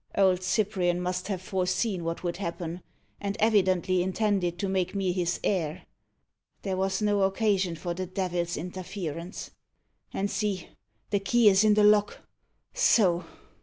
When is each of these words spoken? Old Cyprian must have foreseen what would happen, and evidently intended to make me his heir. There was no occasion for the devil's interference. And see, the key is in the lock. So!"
Old 0.17 0.41
Cyprian 0.41 0.99
must 0.99 1.27
have 1.27 1.43
foreseen 1.43 2.03
what 2.03 2.23
would 2.23 2.37
happen, 2.37 2.81
and 3.19 3.37
evidently 3.39 4.01
intended 4.01 4.57
to 4.57 4.67
make 4.67 4.95
me 4.95 5.11
his 5.11 5.39
heir. 5.43 5.83
There 6.63 6.75
was 6.75 7.03
no 7.03 7.21
occasion 7.21 7.75
for 7.75 7.93
the 7.93 8.07
devil's 8.07 8.57
interference. 8.57 9.51
And 10.11 10.31
see, 10.31 10.69
the 11.11 11.19
key 11.19 11.49
is 11.49 11.63
in 11.63 11.75
the 11.75 11.83
lock. 11.83 12.17
So!" 12.73 13.25